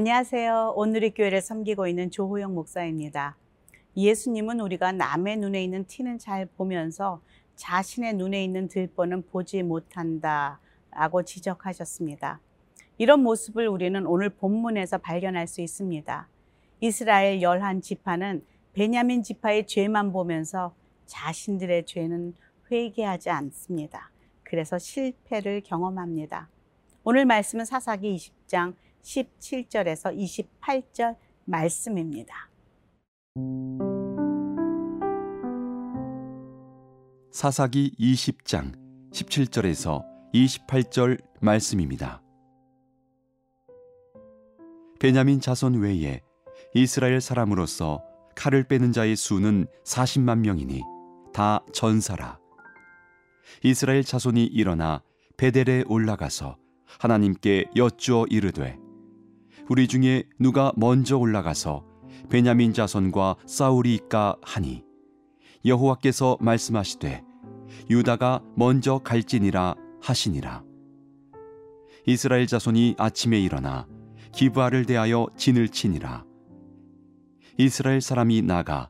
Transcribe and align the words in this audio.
안녕하세요. 0.00 0.74
오늘의 0.76 1.10
교회를 1.10 1.40
섬기고 1.40 1.88
있는 1.88 2.08
조호영 2.12 2.54
목사입니다. 2.54 3.36
예수님은 3.96 4.60
우리가 4.60 4.92
남의 4.92 5.38
눈에 5.38 5.64
있는 5.64 5.86
티는 5.88 6.20
잘 6.20 6.46
보면서 6.46 7.20
자신의 7.56 8.14
눈에 8.14 8.44
있는 8.44 8.68
들보는 8.68 9.26
보지 9.26 9.64
못한다 9.64 10.60
라고 10.92 11.24
지적하셨습니다. 11.24 12.38
이런 12.96 13.24
모습을 13.24 13.66
우리는 13.66 14.06
오늘 14.06 14.28
본문에서 14.28 14.98
발견할 14.98 15.48
수 15.48 15.62
있습니다. 15.62 16.28
이스라엘 16.78 17.42
열한 17.42 17.80
지파는 17.80 18.44
베냐민 18.74 19.24
지파의 19.24 19.66
죄만 19.66 20.12
보면서 20.12 20.76
자신들의 21.06 21.86
죄는 21.86 22.34
회개하지 22.70 23.30
않습니다. 23.30 24.12
그래서 24.44 24.78
실패를 24.78 25.62
경험합니다. 25.62 26.48
오늘 27.02 27.24
말씀은 27.24 27.64
사사기 27.64 28.14
20장 28.14 28.74
17절에서 29.02 30.16
28절 30.16 31.16
말씀입니다. 31.44 32.50
사사기 37.30 37.94
20장 37.98 38.74
17절에서 39.12 40.04
28절 40.34 41.22
말씀입니다. 41.40 42.22
베냐민 45.00 45.40
자손 45.40 45.80
외에 45.80 46.20
이스라엘 46.74 47.20
사람으로서 47.20 48.02
칼을 48.34 48.64
빼는 48.64 48.92
자의 48.92 49.16
수는 49.16 49.66
40만 49.84 50.38
명이니 50.38 50.82
다 51.32 51.64
전사라. 51.72 52.38
이스라엘 53.62 54.04
자손이 54.04 54.44
일어나 54.44 55.02
베델에 55.36 55.84
올라가서 55.86 56.56
하나님께 56.98 57.66
여쭈어 57.76 58.26
이르되 58.28 58.76
우리 59.68 59.86
중에 59.86 60.24
누가 60.38 60.72
먼저 60.76 61.18
올라가서 61.18 61.84
베냐민 62.30 62.72
자손과 62.72 63.36
싸우리까 63.46 64.36
하니 64.42 64.82
여호와께서 65.64 66.38
말씀하시되 66.40 67.22
유다가 67.90 68.42
먼저 68.56 68.98
갈지니라 68.98 69.74
하시니라. 70.00 70.64
이스라엘 72.06 72.46
자손이 72.46 72.94
아침에 72.96 73.38
일어나 73.38 73.86
기브아를 74.32 74.86
대하여 74.86 75.26
진을 75.36 75.68
치니라. 75.68 76.24
이스라엘 77.58 78.00
사람이 78.00 78.40
나가 78.42 78.88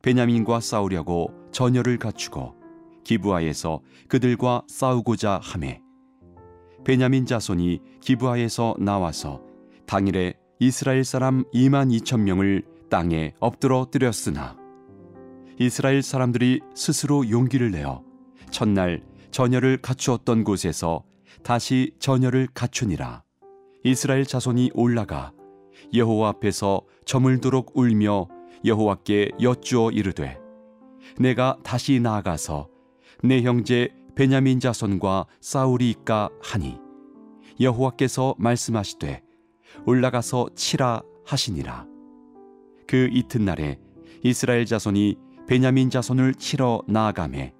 베냐민과 0.00 0.60
싸우려고 0.60 1.34
전열을 1.52 1.98
갖추고 1.98 2.54
기브아에서 3.04 3.82
그들과 4.08 4.62
싸우고자 4.68 5.40
하매 5.42 5.82
베냐민 6.84 7.26
자손이 7.26 7.80
기브아에서 8.00 8.76
나와서 8.78 9.43
당일에 9.86 10.34
이스라엘 10.58 11.04
사람 11.04 11.44
2만 11.52 11.90
2천 12.00 12.20
명을 12.20 12.62
땅에 12.88 13.34
엎드러 13.40 13.88
뜨렸으나 13.90 14.56
이스라엘 15.58 16.02
사람들이 16.02 16.60
스스로 16.74 17.28
용기를 17.28 17.70
내어 17.70 18.02
첫날 18.50 19.02
전열을 19.30 19.78
갖추었던 19.78 20.44
곳에서 20.44 21.02
다시 21.42 21.92
전열을 21.98 22.48
갖추니라. 22.54 23.24
이스라엘 23.82 24.24
자손이 24.24 24.70
올라가 24.74 25.32
여호와 25.92 26.28
앞에서 26.30 26.82
저물도록 27.04 27.72
울며 27.76 28.28
여호와께 28.64 29.32
여쭈어 29.42 29.90
이르되 29.90 30.38
내가 31.18 31.58
다시 31.64 31.98
나아가서 32.00 32.68
내 33.22 33.42
형제 33.42 33.90
베냐민 34.14 34.60
자손과 34.60 35.26
싸우리까 35.40 36.30
하니 36.40 36.78
여호와께서 37.60 38.36
말씀하시되 38.38 39.23
올라가서 39.86 40.50
치라 40.54 41.02
하시니라. 41.26 41.86
그 42.86 43.08
이튿날에 43.12 43.78
이스라엘 44.22 44.64
자손이 44.66 45.16
베냐민 45.46 45.90
자손을 45.90 46.34
치러 46.34 46.82
나아가매 46.86 47.52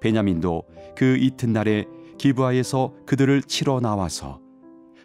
베냐민도 0.00 0.64
그 0.96 1.16
이튿날에 1.16 1.86
기브아에서 2.18 2.94
그들을 3.06 3.42
치러 3.42 3.80
나와서 3.80 4.40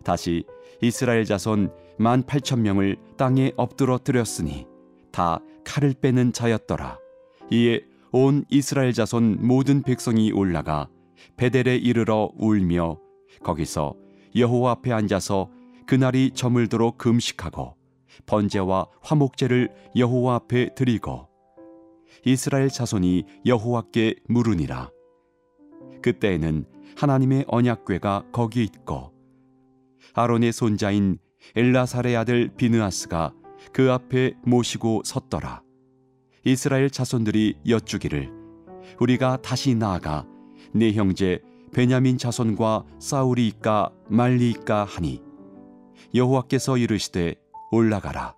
다시 0.03 0.43
이스라엘 0.81 1.25
자손 1.25 1.71
만 1.97 2.23
팔천 2.23 2.63
명을 2.63 2.97
땅에 3.17 3.51
엎드러뜨렸으니 3.57 4.65
다 5.11 5.39
칼을 5.63 5.93
빼는 5.93 6.33
자였더라. 6.33 6.97
이에 7.51 7.81
온 8.11 8.43
이스라엘 8.49 8.93
자손 8.93 9.37
모든 9.41 9.83
백성이 9.83 10.31
올라가 10.31 10.89
베델에 11.37 11.75
이르러 11.75 12.31
울며 12.35 12.97
거기서 13.43 13.95
여호와 14.35 14.71
앞에 14.71 14.91
앉아서 14.91 15.49
그날이 15.91 16.31
저물도록 16.31 16.97
금식하고 16.97 17.75
번제와 18.25 18.87
화목제를 19.01 19.67
여호와 19.97 20.35
앞에 20.35 20.73
드리고 20.73 21.27
이스라엘 22.23 22.69
자손이 22.69 23.25
여호와께 23.45 24.15
물으니라. 24.29 24.89
그때에는 26.01 26.63
하나님의 26.95 27.43
언약궤가 27.45 28.27
거기 28.31 28.63
있고 28.63 29.11
아론의 30.13 30.53
손자인 30.53 31.17
엘라살의 31.57 32.15
아들 32.15 32.51
비느아스가 32.55 33.33
그 33.73 33.91
앞에 33.91 34.35
모시고 34.45 35.01
섰더라. 35.03 35.61
이스라엘 36.45 36.89
자손들이 36.89 37.55
여쭈기를 37.67 38.31
우리가 38.97 39.41
다시 39.41 39.75
나아가 39.75 40.25
네 40.73 40.93
형제 40.93 41.41
베냐민 41.73 42.17
자손과 42.17 42.85
싸우리이까 42.97 43.91
말리이까 44.07 44.85
하니 44.85 45.30
여호와께서 46.13 46.77
이르시되 46.77 47.35
올라가라 47.71 48.35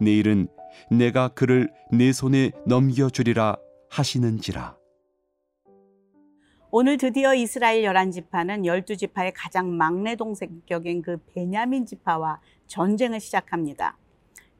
내일은 0.00 0.48
내가 0.90 1.28
그를 1.28 1.72
내 1.90 2.12
손에 2.12 2.52
넘겨주리라 2.66 3.56
하시는지라 3.90 4.76
오늘 6.70 6.98
드디어 6.98 7.34
이스라엘 7.34 7.82
열한 7.82 8.12
지파는 8.12 8.64
열두 8.64 8.96
지파의 8.96 9.32
가장 9.34 9.76
막내 9.76 10.14
동생격인 10.14 11.02
그 11.02 11.16
베냐민 11.34 11.84
지파와 11.84 12.40
전쟁을 12.68 13.18
시작합니다. 13.18 13.96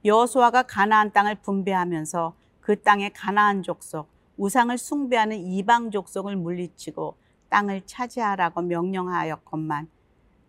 여호수아가 0.04 0.64
가나안 0.64 1.12
땅을 1.12 1.36
분배하면서 1.36 2.34
그 2.60 2.82
땅의 2.82 3.12
가나안 3.12 3.62
족속, 3.62 4.08
우상을 4.38 4.76
숭배하는 4.76 5.38
이방 5.38 5.92
족속을 5.92 6.34
물리치고 6.34 7.14
땅을 7.48 7.82
차지하라고 7.86 8.62
명령하였건만 8.62 9.88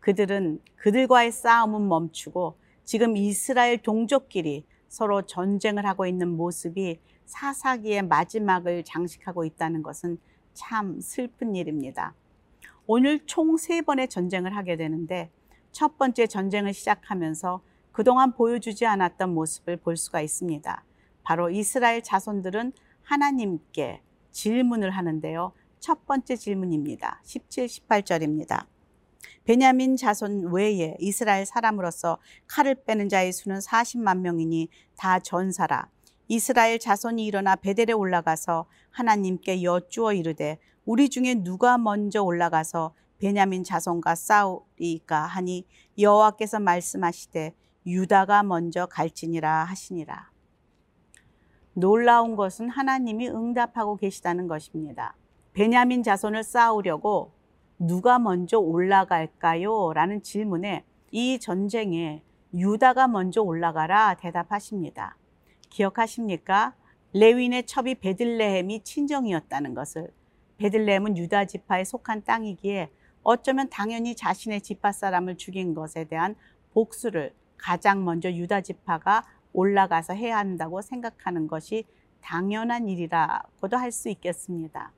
그들은 0.01 0.59
그들과의 0.75 1.31
싸움은 1.31 1.88
멈추고 1.88 2.57
지금 2.84 3.16
이스라엘 3.16 3.81
동족끼리 3.81 4.66
서로 4.89 5.22
전쟁을 5.22 5.85
하고 5.85 6.06
있는 6.06 6.28
모습이 6.35 7.00
사사기의 7.25 8.01
마지막을 8.03 8.84
장식하고 8.84 9.45
있다는 9.45 9.84
것은 9.84 10.17
참 10.53 11.00
슬픈 11.00 11.56
일입니다. 11.56 12.13
오늘 12.85 13.25
총 13.25 13.56
세 13.57 13.81
번의 13.81 14.09
전쟁을 14.09 14.56
하게 14.56 14.75
되는데 14.75 15.31
첫 15.72 15.97
번째 15.97 16.28
전쟁을 16.28 16.73
시작하면서 16.73 17.62
그동안 17.94 18.33
보여주지 18.33 18.85
않았던 18.85 19.33
모습을 19.33 19.78
볼 19.78 19.95
수가 19.95 20.19
있습니다. 20.22 20.83
바로 21.23 21.50
이스라엘 21.50 22.03
자손들은 22.03 22.73
하나님께 23.03 24.01
질문을 24.31 24.91
하는데요. 24.91 25.53
첫 25.79 26.06
번째 26.06 26.35
질문입니다. 26.35 27.22
17, 27.23 27.68
18절입니다. 27.68 28.65
베냐민 29.44 29.95
자손 29.97 30.51
외에 30.53 30.95
이스라엘 31.00 31.45
사람으로서 31.45 32.18
칼을 32.47 32.83
빼는 32.85 33.09
자의 33.09 33.31
수는 33.31 33.59
40만 33.59 34.19
명이니 34.19 34.69
다 34.97 35.19
전사라. 35.19 35.89
이스라엘 36.27 36.79
자손이 36.79 37.25
일어나 37.25 37.56
베델에 37.56 37.94
올라가서 37.94 38.65
하나님께 38.91 39.63
여쭈어 39.63 40.13
이르되 40.13 40.59
우리 40.85 41.09
중에 41.09 41.35
누가 41.35 41.77
먼저 41.77 42.23
올라가서 42.23 42.94
베냐민 43.19 43.63
자손과 43.63 44.15
싸우리까 44.15 45.23
하니 45.25 45.68
여호와께서 46.00 46.59
말씀하시되 46.59 47.53
유다가 47.85 48.44
먼저 48.44 48.85
갈지니라 48.85 49.65
하시니라. 49.65 50.31
놀라운 51.73 52.35
것은 52.35 52.69
하나님이 52.69 53.29
응답하고 53.29 53.97
계시다는 53.97 54.47
것입니다. 54.47 55.15
베냐민 55.53 56.03
자손을 56.03 56.44
쌓으려고 56.44 57.33
누가 57.83 58.19
먼저 58.19 58.60
올라갈까요? 58.60 59.94
라는 59.94 60.22
질문에 60.22 60.86
이 61.10 61.39
전쟁에 61.39 62.22
유다가 62.54 63.07
먼저 63.07 63.42
올라가라 63.42 64.13
대답하십니다. 64.19 65.18
기억하십니까? 65.72 66.75
레윈의 67.13 67.66
첩이 67.66 67.95
베들레헴이 67.95 68.83
친정이었다는 68.83 69.74
것을 69.74 70.13
베들레헴은 70.60 71.18
유다 71.18 71.45
지파에 71.45 71.83
속한 71.83 72.24
땅이기에 72.24 72.92
어쩌면 73.24 73.68
당연히 73.72 74.16
자신의 74.16 74.62
지파 74.62 74.92
사람을 74.92 75.38
죽인 75.38 75.74
것에 75.74 76.04
대한 76.04 76.36
복수를 76.74 77.33
가장 77.57 78.06
먼저 78.06 78.31
유다 78.31 78.62
지파가 78.62 79.24
올라가서 79.54 80.13
해야 80.13 80.38
한다고 80.38 80.83
생각하는 80.83 81.48
것이 81.48 81.86
당연한 82.22 82.88
일이라고도 82.88 83.75
할 83.75 83.92
수 83.92 84.10
있겠습니다. 84.10 84.92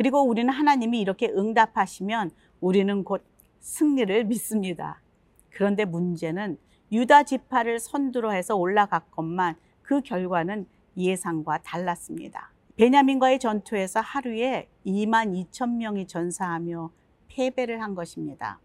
그리고 0.00 0.22
우리는 0.22 0.50
하나님이 0.50 0.98
이렇게 0.98 1.28
응답하시면 1.28 2.30
우리는 2.62 3.04
곧 3.04 3.22
승리를 3.58 4.24
믿습니다. 4.24 5.02
그런데 5.50 5.84
문제는 5.84 6.56
유다 6.90 7.24
지파를 7.24 7.78
선두로 7.78 8.32
해서 8.32 8.56
올라갔건만 8.56 9.56
그 9.82 10.00
결과는 10.00 10.66
예상과 10.96 11.58
달랐습니다. 11.58 12.50
베냐민과의 12.76 13.40
전투에서 13.40 14.00
하루에 14.00 14.70
2만 14.86 15.34
2천 15.50 15.76
명이 15.76 16.06
전사하며 16.06 16.90
패배를 17.28 17.82
한 17.82 17.94
것입니다. 17.94 18.58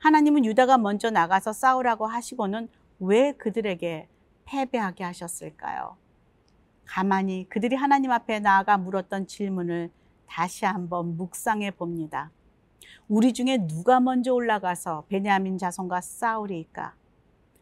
하나님은 0.00 0.44
유다가 0.44 0.76
먼저 0.76 1.08
나가서 1.08 1.54
싸우라고 1.54 2.06
하시고는 2.06 2.68
왜 3.00 3.32
그들에게 3.32 4.06
패배하게 4.44 5.02
하셨을까요? 5.04 5.96
가만히 6.84 7.46
그들이 7.48 7.74
하나님 7.74 8.10
앞에 8.10 8.40
나아가 8.40 8.76
물었던 8.76 9.28
질문을 9.28 9.90
다시 10.28 10.64
한번 10.64 11.16
묵상해 11.16 11.72
봅니다. 11.72 12.30
우리 13.08 13.32
중에 13.32 13.66
누가 13.66 14.00
먼저 14.00 14.32
올라가서 14.34 15.04
베냐민 15.08 15.58
자손과 15.58 16.00
싸우리까? 16.00 16.94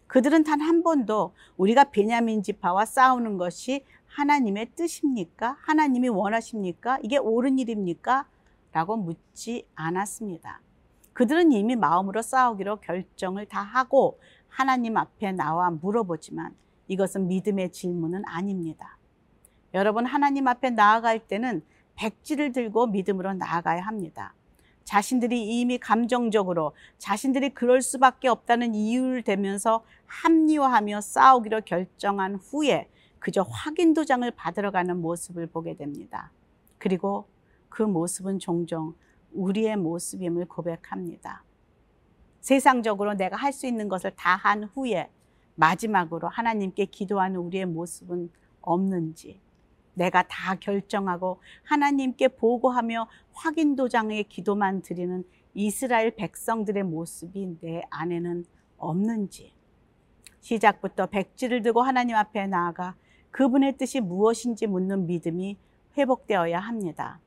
그들은 0.09 0.45
단 0.45 0.61
한 0.61 0.83
번도 0.83 1.33
우리가 1.57 1.85
베냐민 1.85 2.43
지파와 2.43 2.85
싸우는 2.85 3.39
것이 3.39 3.85
하나님의 4.07 4.71
뜻입니까? 4.75 5.57
하나님이 5.61 6.09
원하십니까? 6.09 6.99
이게 7.03 7.19
옳은 7.19 7.59
일입니까? 7.59 8.27
라고 8.73 8.97
묻지 8.97 9.67
않았습니다. 9.75 10.61
그들은 11.13 11.53
이미 11.53 11.77
마음으로 11.77 12.23
싸우기로 12.23 12.81
결정을 12.81 13.47
다 13.47 13.61
하고 13.63 14.21
하나님 14.49 14.97
앞에 14.97 15.33
나와 15.33 15.71
물어보지만 15.71 16.55
이것은 16.89 17.29
믿음의 17.29 17.73
질문은 17.73 18.23
아닙니다. 18.27 18.99
여러분, 19.75 20.07
하나님 20.07 20.47
앞에 20.49 20.71
나아갈 20.71 21.19
때는 21.21 21.63
백지를 21.97 22.53
들고 22.53 22.89
믿음으로 22.89 23.35
나아가야 23.35 23.83
합니다. 23.83 24.35
자신들이 24.85 25.61
이미 25.61 25.79
감정적으로 25.79 26.73
자신들이 26.99 27.51
그럴 27.51 27.83
수밖에 27.83 28.29
없다는 28.29 28.75
이유를 28.75 29.23
대면서 29.23 29.85
합리화하며 30.07 31.01
싸우기로 31.01 31.63
결정한 31.63 32.37
후에 32.37 32.89
그저 33.19 33.43
확인 33.43 33.95
도장을 33.95 34.31
받으러 34.33 34.71
가는 34.71 35.01
모습을 35.01 35.49
보게 35.49 35.75
됩니다. 35.75 36.31
그리고 36.79 37.27
그 37.69 37.83
모습은 37.83 38.39
종종 38.39 38.95
우리의 39.33 39.77
모습임을 39.77 40.47
고백합니다. 40.47 41.43
세상적으로 42.41 43.15
내가 43.15 43.37
할 43.37 43.53
수 43.53 43.67
있는 43.67 43.89
것을 43.89 44.13
다 44.15 44.37
한 44.37 44.65
후에 44.65 45.11
마지막으로 45.57 46.29
하나님께 46.29 46.85
기도하는 46.87 47.41
우리의 47.41 47.67
모습은 47.67 48.31
없는지 48.61 49.41
내가 49.97 50.23
다 50.29 50.55
결정하고 50.55 51.41
하나님께 51.65 52.29
보고하며 52.29 53.09
확인 53.33 53.77
도장의 53.77 54.25
기도만 54.25 54.83
드리는 54.83 55.25
이스라엘 55.55 56.15
백성들의 56.15 56.83
모습이 56.85 57.59
내 57.61 57.83
안에는 57.91 58.45
없는지 58.77 59.53
시작부터 60.41 61.07
백지를 61.07 61.63
들고 61.63 61.81
하나님 61.81 62.15
앞에 62.15 62.47
나아가 62.47 62.95
그분의 63.31 63.79
뜻이 63.79 64.01
무엇인지 64.01 64.67
묻는 64.67 65.07
믿음이 65.07 65.57
회복되어야 65.97 66.59
합니다. 66.59 67.21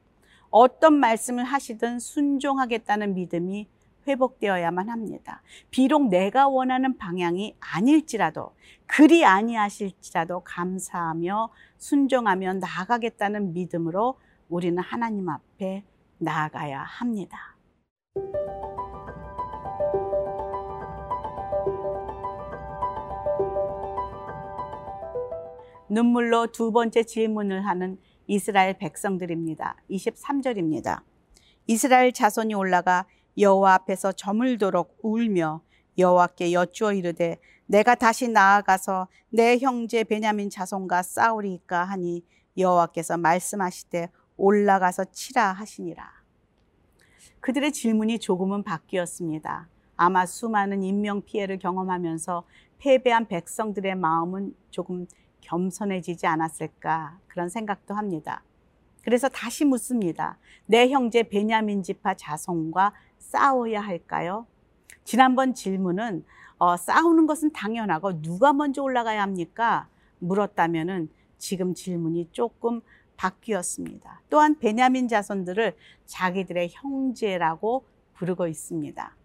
어떤 0.51 0.93
말씀을 0.99 1.43
하시든 1.43 1.99
순종하겠다는 1.99 3.15
믿음이 3.15 3.67
회복되어야만 4.07 4.89
합니다. 4.89 5.41
비록 5.69 6.09
내가 6.09 6.47
원하는 6.47 6.97
방향이 6.97 7.55
아닐지라도 7.59 8.53
그리 8.85 9.25
아니하실지라도 9.25 10.41
감사하며 10.41 11.49
순종하며 11.77 12.53
나아가겠다는 12.53 13.53
믿음으로 13.53 14.19
우리는 14.49 14.81
하나님 14.81 15.29
앞에 15.29 15.83
나아가야 16.17 16.81
합니다. 16.81 17.55
눈물로 25.89 26.47
두 26.47 26.71
번째 26.71 27.03
질문을 27.03 27.65
하는 27.65 27.97
이스라엘 28.27 28.77
백성들입니다. 28.77 29.75
23절입니다. 29.89 31.01
이스라엘 31.65 32.13
자손이 32.13 32.53
올라가 32.53 33.05
여호와 33.39 33.75
앞에서 33.75 34.11
저물도록 34.11 34.99
울며 35.01 35.61
여호와께 35.97 36.53
여쭈어 36.53 36.93
이르되 36.93 37.37
내가 37.65 37.95
다시 37.95 38.27
나아가서 38.27 39.07
내 39.29 39.57
형제 39.57 40.03
베냐민 40.03 40.49
자손과 40.49 41.03
싸우리까 41.03 41.83
하니 41.83 42.25
여호와께서 42.57 43.17
말씀하시되 43.17 44.09
올라가서 44.37 45.05
치라 45.11 45.51
하시니라. 45.53 46.19
그들의 47.39 47.71
질문이 47.71 48.19
조금은 48.19 48.63
바뀌었습니다. 48.63 49.69
아마 49.95 50.25
수많은 50.25 50.83
인명 50.83 51.21
피해를 51.21 51.59
경험하면서 51.59 52.43
패배한 52.79 53.27
백성들의 53.27 53.95
마음은 53.95 54.55
조금 54.71 55.07
겸손해지지 55.41 56.25
않았을까 56.25 57.19
그런 57.27 57.49
생각도 57.49 57.93
합니다. 57.93 58.43
그래서 59.03 59.29
다시 59.29 59.65
묻습니다. 59.65 60.37
내 60.65 60.89
형제 60.89 61.23
베냐민 61.23 61.83
지파 61.83 62.15
자손과 62.15 62.93
싸워야 63.17 63.81
할까요? 63.81 64.45
지난번 65.03 65.53
질문은 65.53 66.23
어, 66.57 66.75
싸우는 66.75 67.25
것은 67.25 67.53
당연하고 67.53 68.21
누가 68.21 68.53
먼저 68.53 68.83
올라가야 68.83 69.21
합니까? 69.21 69.87
물었다면은 70.19 71.09
지금 71.37 71.73
질문이 71.73 72.29
조금 72.31 72.81
바뀌었습니다. 73.15 74.21
또한 74.29 74.59
베냐민 74.59 75.07
자손들을 75.07 75.75
자기들의 76.05 76.69
형제라고 76.71 77.85
부르고 78.15 78.47
있습니다. 78.47 79.15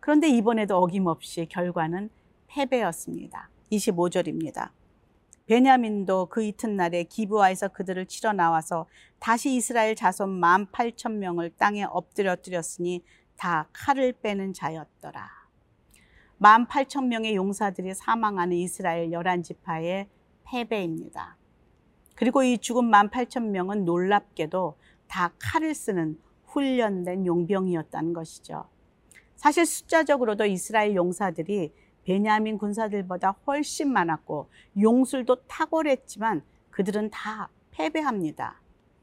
그런데 0.00 0.28
이번에도 0.28 0.76
어김없이 0.76 1.46
결과는 1.46 2.10
패배였습니다. 2.46 3.48
25절입니다. 3.72 4.70
베냐민도 5.48 6.26
그 6.26 6.44
이튿날에 6.44 7.04
기브아에서 7.04 7.68
그들을 7.68 8.04
치러 8.04 8.34
나와서 8.34 8.86
다시 9.18 9.54
이스라엘 9.56 9.96
자손 9.96 10.28
만 10.28 10.70
팔천 10.70 11.18
명을 11.18 11.52
땅에 11.56 11.84
엎드려뜨렸으니 11.84 13.02
다 13.36 13.66
칼을 13.72 14.12
빼는 14.12 14.52
자였더라. 14.52 15.26
만 16.36 16.68
팔천 16.68 17.08
명의 17.08 17.34
용사들이 17.34 17.94
사망하는 17.94 18.58
이스라엘 18.58 19.10
열한 19.10 19.42
지파의 19.42 20.08
패배입니다. 20.44 21.38
그리고 22.14 22.42
이 22.42 22.58
죽은 22.58 22.84
만 22.84 23.08
팔천 23.08 23.50
명은 23.50 23.86
놀랍게도 23.86 24.76
다 25.06 25.32
칼을 25.38 25.74
쓰는 25.74 26.18
훈련된 26.44 27.24
용병이었다는 27.24 28.12
것이죠. 28.12 28.66
사실 29.36 29.64
숫자적으로도 29.64 30.44
이스라엘 30.44 30.94
용사들이 30.94 31.72
베냐민 32.08 32.56
군사들보다 32.56 33.36
훨씬 33.46 33.92
많았고 33.92 34.48
용술도 34.80 35.44
탁월했지만 35.46 36.42
그들은 36.70 37.10
다 37.10 37.50
패배합니다. 37.70 38.62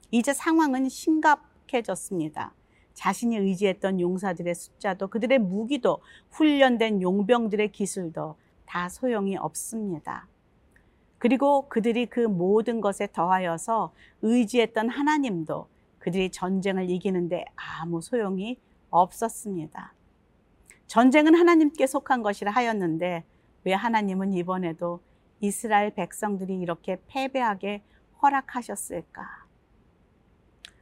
이제 0.09 0.33
상황은 0.33 0.89
심각해졌습니다. 0.89 2.55
자신이 2.95 3.37
의지했던 3.37 3.99
용사들의 3.99 4.55
숫자도 4.55 5.09
그들의 5.09 5.37
무기도 5.37 5.99
훈련된 6.31 7.03
용병들의 7.03 7.71
기술도 7.73 8.37
다 8.65 8.89
소용이 8.89 9.37
없습니다. 9.37 10.27
그리고 11.19 11.69
그들이 11.69 12.07
그 12.07 12.21
모든 12.21 12.81
것에 12.81 13.07
더하여서 13.13 13.93
의지했던 14.23 14.89
하나님도 14.89 15.67
그들이 15.99 16.31
전쟁을 16.31 16.89
이기는데 16.89 17.45
아무 17.55 18.01
소용이 18.01 18.57
없었습니다. 18.89 19.94
전쟁은 20.87 21.35
하나님께 21.35 21.87
속한 21.87 22.21
것이라 22.21 22.51
하였는데 22.51 23.23
왜 23.63 23.73
하나님은 23.73 24.33
이번에도 24.33 25.01
이스라엘 25.41 25.93
백성들이 25.93 26.59
이렇게 26.59 27.01
패배하게 27.07 27.83
허락하셨을까? 28.21 29.45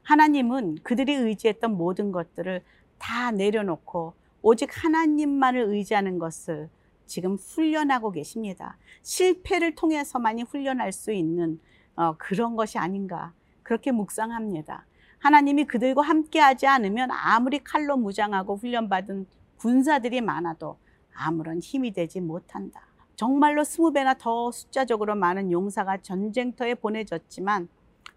하나님은 0.03 0.79
그들이 0.83 1.13
의지했던 1.13 1.77
모든 1.77 2.11
것들을 2.11 2.61
다 2.97 3.31
내려놓고 3.31 4.13
오직 4.41 4.69
하나님만을 4.83 5.61
의지하는 5.69 6.19
것을 6.19 6.69
지금 7.05 7.35
훈련하고 7.35 8.11
계십니다. 8.11 8.77
실패를 9.01 9.75
통해서만이 9.75 10.43
훈련할 10.43 10.91
수 10.91 11.11
있는 11.11 11.59
어, 11.95 12.15
그런 12.17 12.55
것이 12.55 12.77
아닌가 12.77 13.33
그렇게 13.61 13.91
묵상합니다. 13.91 14.85
하나님이 15.19 15.65
그들과 15.65 16.01
함께하지 16.01 16.67
않으면 16.67 17.09
아무리 17.11 17.59
칼로 17.59 17.95
무장하고 17.95 18.57
훈련받은 18.57 19.25
군사들이 19.63 20.19
많아도 20.19 20.77
아무런 21.15 21.59
힘이 21.59 21.93
되지 21.93 22.19
못한다. 22.19 22.85
정말로 23.15 23.63
스무 23.63 23.93
배나 23.93 24.13
더 24.15 24.51
숫자적으로 24.51 25.15
많은 25.15 25.53
용사가 25.53 26.01
전쟁터에 26.01 26.75
보내졌지만 26.75 27.69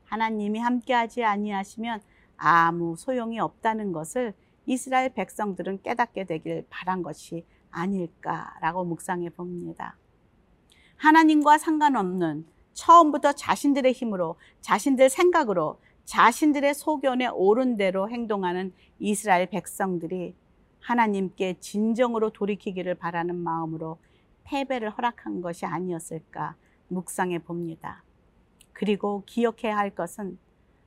하나님이 0.07 0.59
함께하지 0.59 1.23
아니하시면 1.23 2.01
아무 2.37 2.97
소용이 2.97 3.39
없다는 3.39 3.93
것을 3.93 4.35
이스라엘 4.67 5.15
백성들은 5.15 5.83
깨닫게 5.83 6.25
되길 6.25 6.67
바란 6.69 7.05
것이 7.05 7.45
아닐까라고 7.71 8.85
묵상해 8.85 9.31
봅니다. 9.31 9.97
하나님과 10.97 11.59
상관없는 11.59 12.45
처음부터 12.73 13.35
자신들의 13.35 13.93
힘으로 13.93 14.35
자신들 14.63 15.11
생각으로 15.11 15.79
자신들의 16.07 16.75
소견에 16.75 17.29
옳은 17.29 17.77
대로 17.77 18.11
행동하는 18.11 18.73
이스라엘 18.99 19.47
백성들이 19.47 20.35
하나님께 20.87 21.57
진정으로 21.59 22.31
돌이키기를 22.31 22.95
바라는 22.95 23.35
마음으로 23.35 23.99
패배를 24.45 24.91
허락한 24.91 25.41
것이 25.41 25.67
아니었을까 25.67 26.55
묵상해 26.87 27.41
봅니다. 27.41 28.05
그리고 28.73 29.25
기억해야 29.27 29.77
할 29.77 29.91
것은 29.91 30.39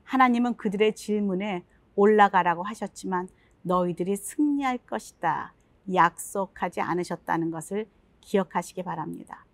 하나님은 0.06 0.56
그들의 0.56 0.96
질문에 0.96 1.66
올라가라고 1.98 2.64
하셨지만 2.64 3.28
너희들이 3.62 4.16
승리할 4.16 4.78
것이다. 4.78 5.54
약속하지 5.94 6.80
않으셨다는 6.80 7.52
것을 7.52 7.86
기억하시기 8.22 8.82
바랍니다. 8.84 9.46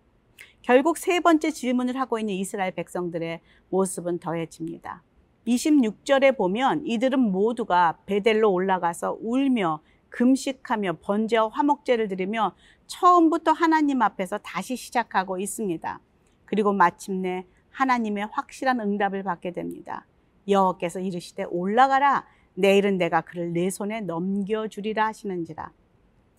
결국 0.62 0.96
세 0.96 1.18
번째 1.18 1.50
질문을 1.50 1.98
하고 1.98 2.20
있는 2.20 2.34
이스라엘 2.34 2.72
백성들의 2.72 3.40
모습은 3.70 4.20
더해집니다. 4.20 5.02
26절에 5.48 6.36
보면 6.36 6.86
이들은 6.86 7.18
모두가 7.18 7.98
베델로 8.06 8.52
올라가서 8.52 9.18
울며 9.20 9.80
금식하며 10.16 10.94
번제와 11.02 11.48
화목제를 11.48 12.08
드리며 12.08 12.54
처음부터 12.86 13.52
하나님 13.52 14.00
앞에서 14.00 14.38
다시 14.38 14.74
시작하고 14.74 15.38
있습니다. 15.38 16.00
그리고 16.46 16.72
마침내 16.72 17.44
하나님의 17.68 18.28
확실한 18.32 18.80
응답을 18.80 19.24
받게 19.24 19.52
됩니다. 19.52 20.06
여호와께서 20.48 21.00
이르시되 21.00 21.44
올라가라 21.44 22.24
내일은 22.54 22.96
내가 22.96 23.20
그를 23.20 23.52
내 23.52 23.68
손에 23.68 24.00
넘겨주리라 24.00 25.06
하시는지라. 25.08 25.70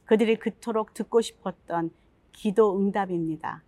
그들이 0.05 0.37
그토록 0.37 0.95
듣고 0.95 1.21
싶었던 1.21 1.91
기도 2.31 2.79
응답입니다. 2.79 3.63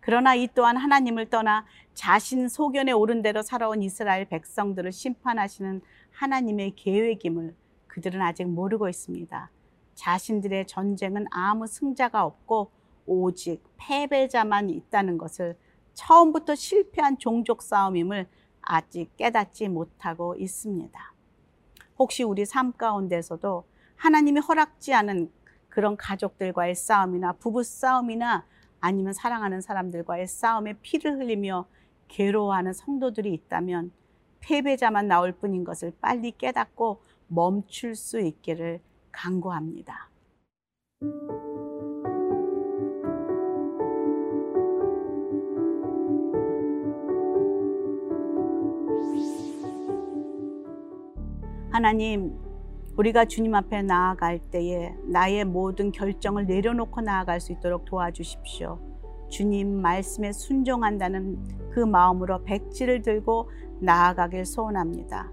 그러나 0.00 0.34
이 0.34 0.48
또한 0.54 0.78
하나님을 0.78 1.28
떠나 1.28 1.66
자신 1.92 2.48
소견에 2.48 2.92
오른 2.92 3.20
대로 3.20 3.42
살아온 3.42 3.82
이스라엘 3.82 4.24
백성들을 4.24 4.90
심판하시는 4.92 5.82
하나님의 6.12 6.72
계획임을 6.76 7.54
그들은 7.92 8.22
아직 8.22 8.48
모르고 8.48 8.88
있습니다. 8.88 9.50
자신들의 9.94 10.66
전쟁은 10.66 11.26
아무 11.30 11.66
승자가 11.66 12.24
없고 12.24 12.70
오직 13.04 13.62
패배자만 13.76 14.70
있다는 14.70 15.18
것을 15.18 15.58
처음부터 15.92 16.54
실패한 16.54 17.18
종족 17.18 17.60
싸움임을 17.60 18.28
아직 18.62 19.14
깨닫지 19.18 19.68
못하고 19.68 20.34
있습니다. 20.36 21.14
혹시 21.98 22.22
우리 22.22 22.46
삶 22.46 22.72
가운데서도 22.72 23.66
하나님이 23.96 24.40
허락지 24.40 24.94
않은 24.94 25.30
그런 25.68 25.98
가족들과의 25.98 26.74
싸움이나 26.74 27.34
부부 27.34 27.62
싸움이나 27.62 28.46
아니면 28.80 29.12
사랑하는 29.12 29.60
사람들과의 29.60 30.28
싸움에 30.28 30.78
피를 30.80 31.18
흘리며 31.18 31.66
괴로워하는 32.08 32.72
성도들이 32.72 33.34
있다면 33.34 33.92
패배자만 34.40 35.08
나올 35.08 35.32
뿐인 35.32 35.64
것을 35.64 35.92
빨리 36.00 36.32
깨닫고 36.32 37.02
멈출 37.34 37.94
수 37.94 38.20
있기를 38.20 38.80
간구합니다. 39.10 40.10
하나님, 51.70 52.38
우리가 52.98 53.24
주님 53.24 53.54
앞에 53.54 53.80
나아갈 53.80 54.38
때에 54.38 54.94
나의 55.04 55.46
모든 55.46 55.90
결정을 55.90 56.44
내려놓고 56.44 57.00
나아갈 57.00 57.40
수 57.40 57.52
있도록 57.52 57.86
도와주십시오. 57.86 58.78
주님 59.30 59.80
말씀에 59.80 60.32
순종한다는 60.32 61.70
그 61.70 61.80
마음으로 61.80 62.44
백지를 62.44 63.00
들고 63.00 63.50
나아가길 63.80 64.44
소원합니다. 64.44 65.32